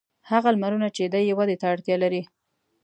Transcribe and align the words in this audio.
هغه 0.31 0.49
لمرونه 0.55 0.87
چې 0.95 1.03
دی 1.13 1.21
یې 1.27 1.33
ودې 1.37 1.55
ته 1.61 1.65
اړتیا 1.73 1.95
لري. 2.03 2.21